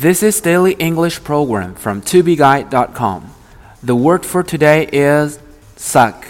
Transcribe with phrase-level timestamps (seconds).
[0.00, 3.22] This is daily English program from tobeguide.com.
[3.82, 5.38] The word for today is
[5.76, 6.24] suck.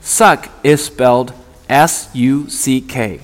[0.00, 1.32] Suck is spelled
[1.68, 3.20] S U C K.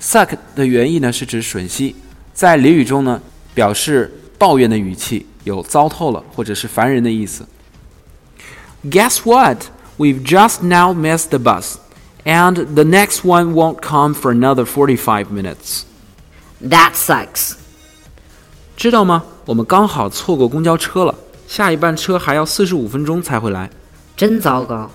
[0.00, 1.96] Suck 的原意呢是指吮吸，
[2.32, 3.20] 在俚语中呢
[3.54, 7.46] 表示抱怨的语气，有糟透了或者是烦人的意思。
[8.84, 9.64] Guess what?
[9.98, 11.78] We've just now missed the bus,
[12.24, 15.82] and the next one won't come for another 45 minutes.
[16.62, 17.56] That sucks.
[18.76, 19.24] 知道吗？
[19.44, 21.14] 我们刚好错过公交车了，
[21.46, 23.70] 下一班车还要四十五分钟才会来。
[24.16, 24.90] 真糟糕。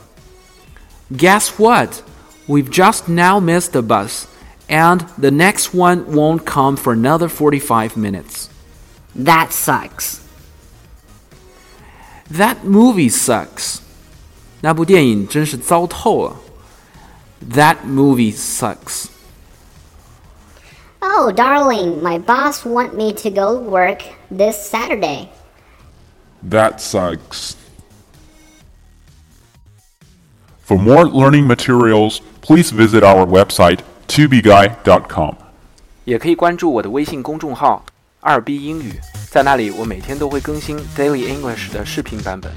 [1.11, 1.89] Guess what?
[2.47, 4.23] We've just now missed the bus,
[4.67, 8.47] and the next one won't come for another 45 minutes.
[9.17, 10.17] That sucks.
[12.31, 13.77] That movie sucks.
[14.61, 16.35] 那部电影真是糟透了。
[17.53, 19.05] That movie sucks.
[21.17, 25.29] Oh, darling, my boss want me to go work this Saturday.
[26.49, 27.55] That sucks.
[30.61, 35.35] For more learning materials, please visit our website, tubeguy.com.
[36.05, 37.85] 也可以关注我的微信公众号“
[38.19, 42.51] 二 B 英语”，在那里我每天都会更新 Daily English 的视频版本。